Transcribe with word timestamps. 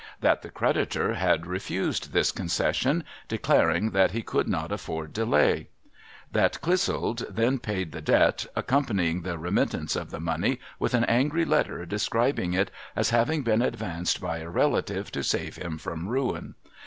That 0.21 0.41
the 0.41 0.49
creditor 0.49 1.13
had 1.13 1.45
refused 1.45 2.11
this 2.11 2.31
concession, 2.31 3.03
declaring 3.27 3.91
that 3.91 4.09
he 4.13 4.23
could 4.23 4.47
not 4.47 4.71
afford 4.71 5.13
delay. 5.13 5.67
That 6.31 6.59
Clissold 6.59 7.23
then 7.29 7.59
paid 7.59 7.91
the 7.91 8.01
debt, 8.01 8.47
accompanying 8.55 9.21
the 9.21 9.37
remittance 9.37 9.95
of 9.95 10.09
the 10.09 10.19
money 10.19 10.59
with 10.79 10.95
an 10.95 11.03
angry 11.03 11.45
letter 11.45 11.85
describing 11.85 12.53
it 12.53 12.71
as 12.95 13.11
having 13.11 13.43
been 13.43 13.61
advanced 13.61 14.19
by 14.19 14.39
a 14.39 14.49
relative 14.49 15.11
to 15.11 15.21
save 15.23 15.57
him 15.57 15.77
from 15.77 16.07
ruin. 16.07 16.55